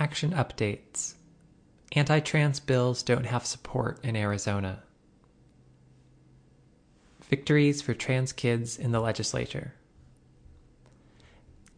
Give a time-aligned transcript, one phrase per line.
[0.00, 1.14] Action updates.
[1.90, 4.84] Anti trans bills don't have support in Arizona.
[7.28, 9.74] Victories for trans kids in the legislature.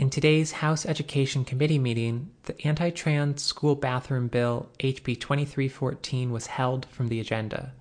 [0.00, 6.48] In today's House Education Committee meeting, the anti trans school bathroom bill, HB 2314, was
[6.48, 7.72] held from the agenda,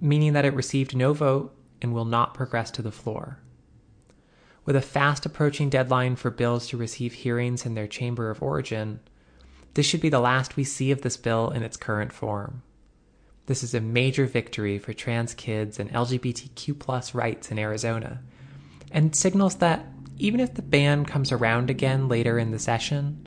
[0.00, 3.38] meaning that it received no vote and will not progress to the floor.
[4.64, 8.98] With a fast approaching deadline for bills to receive hearings in their chamber of origin,
[9.74, 12.62] this should be the last we see of this bill in its current form.
[13.46, 18.20] This is a major victory for trans kids and LGBTQ rights in Arizona,
[18.90, 19.86] and signals that
[20.18, 23.26] even if the ban comes around again later in the session,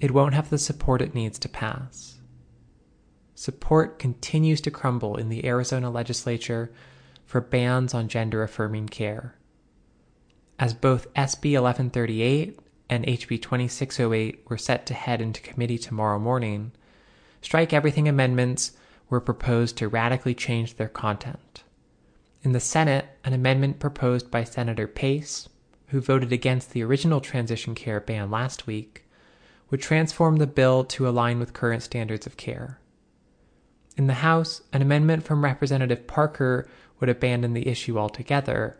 [0.00, 2.18] it won't have the support it needs to pass.
[3.34, 6.72] Support continues to crumble in the Arizona legislature
[7.24, 9.36] for bans on gender affirming care.
[10.58, 12.58] As both SB 1138
[12.92, 16.72] and HB 2608 were set to head into committee tomorrow morning,
[17.40, 18.72] strike everything amendments
[19.08, 21.64] were proposed to radically change their content.
[22.42, 25.48] In the Senate, an amendment proposed by Senator Pace,
[25.86, 29.06] who voted against the original transition care ban last week,
[29.70, 32.78] would transform the bill to align with current standards of care.
[33.96, 36.68] In the House, an amendment from Representative Parker
[37.00, 38.76] would abandon the issue altogether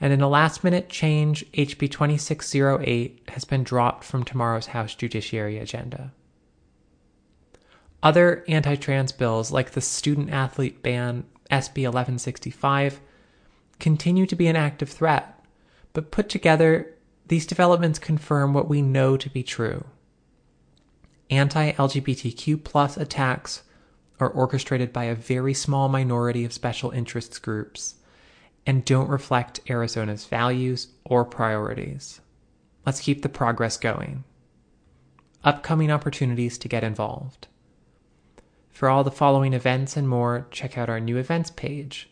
[0.00, 5.58] and in a last minute change, HB 2608 has been dropped from tomorrow's House Judiciary
[5.58, 6.12] agenda.
[8.02, 13.00] Other anti trans bills, like the student athlete ban SB 1165,
[13.78, 15.42] continue to be an active threat,
[15.92, 16.94] but put together,
[17.26, 19.84] these developments confirm what we know to be true.
[21.30, 23.62] Anti LGBTQ attacks
[24.20, 27.96] are orchestrated by a very small minority of special interests groups
[28.66, 32.20] and don't reflect Arizona's values or priorities.
[32.84, 34.24] Let's keep the progress going.
[35.44, 37.46] Upcoming opportunities to get involved.
[38.70, 42.10] For all the following events and more, check out our new events page,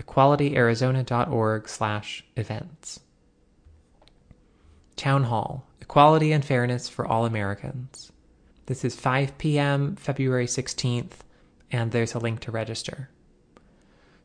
[0.00, 3.00] equalityarizona.org/events.
[4.96, 8.12] Town Hall: Equality and Fairness for All Americans.
[8.66, 9.96] This is 5 p.m.
[9.96, 11.22] February 16th,
[11.72, 13.08] and there's a link to register.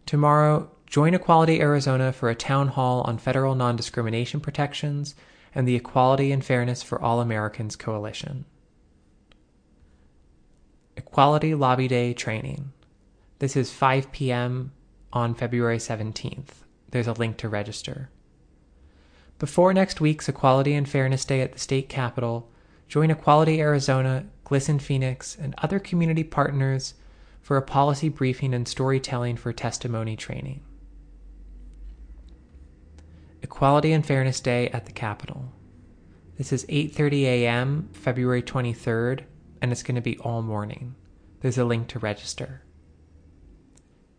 [0.05, 5.15] Tomorrow, Join Equality Arizona for a town hall on federal non discrimination protections
[5.55, 8.45] and the Equality and Fairness for All Americans Coalition.
[10.95, 12.73] Equality Lobby Day Training.
[13.39, 14.71] This is 5 p.m.
[15.11, 16.61] on February 17th.
[16.91, 18.11] There's a link to register.
[19.39, 22.51] Before next week's Equality and Fairness Day at the state capitol,
[22.87, 26.93] join Equality Arizona, GLSEN Phoenix, and other community partners
[27.41, 30.61] for a policy briefing and storytelling for testimony training.
[33.53, 35.53] Equality and Fairness Day at the Capitol.
[36.39, 37.87] This is 8:30 a.m.
[37.93, 39.25] February 23rd
[39.61, 40.95] and it's going to be all morning.
[41.41, 42.63] There's a link to register.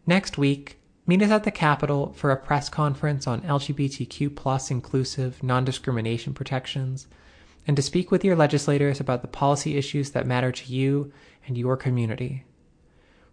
[0.07, 6.33] Next week, meet us at the Capitol for a press conference on LGBTQ inclusive non-discrimination
[6.33, 7.09] protections
[7.67, 11.13] and to speak with your legislators about the policy issues that matter to you
[11.45, 12.45] and your community.